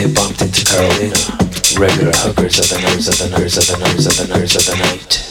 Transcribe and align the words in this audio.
they 0.00 0.12
bumped 0.14 0.40
into 0.40 0.64
Carolina. 0.64 1.14
Regular 1.78 2.12
hookers 2.12 2.58
of 2.58 2.68
the 2.70 2.80
nerves 2.80 3.08
of 3.08 3.18
the 3.18 3.38
nerves 3.38 3.58
of 3.58 3.66
the 3.66 3.84
nerves 3.84 4.06
of 4.06 4.16
the 4.16 4.34
nerves 4.34 4.56
of 4.56 4.66
the 4.66 4.76
night. 4.76 5.29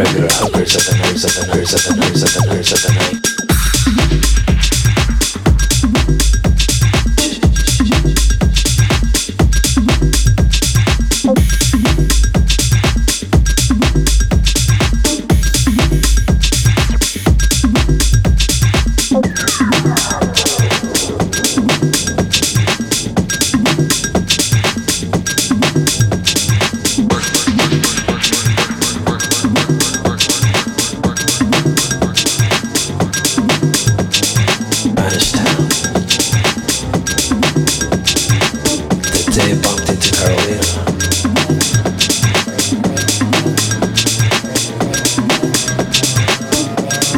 regular 0.00 0.28
hookers 0.30 0.76
at 0.76 0.82
the 0.84 0.96
nose 0.96 1.24
at 1.26 1.32
the 1.32 1.46
nose 1.54 1.74
at 1.74 1.82
the 1.82 2.46
at 2.72 2.80
the 2.80 2.92
night. 2.94 3.39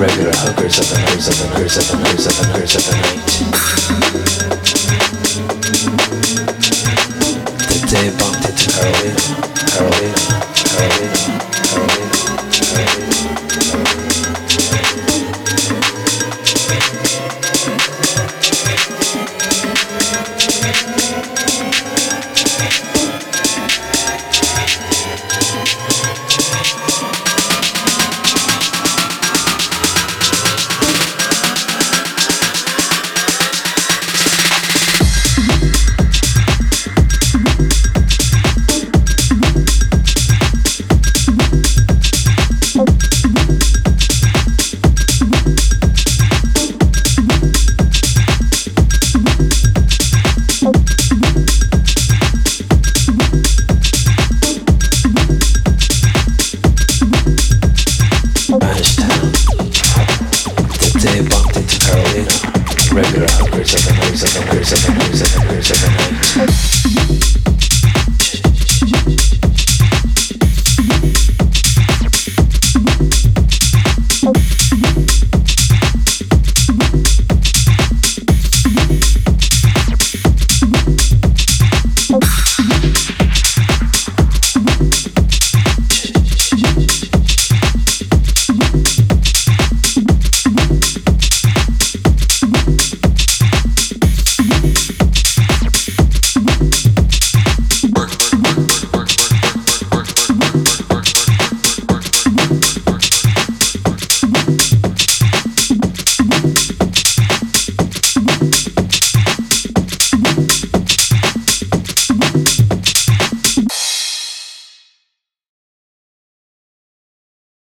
regular 0.02 0.32
hookers 0.32 0.80
at 0.80 0.86
the 0.86 0.96
hookers, 0.98 1.28
at 1.28 1.34
the 1.36 1.46
hookers 1.46 1.76
at 1.78 1.84
the 1.84 1.96
hoes 1.96 2.26
at 2.26 2.34
the 2.34 2.44
hookers 2.50 2.74
at 2.74 2.82
the 2.82 2.92
night. 2.98 3.22
The 7.70 7.78
day 7.86 8.10
bumped 8.18 8.42
into 8.50 8.66
heroin. 8.74 9.61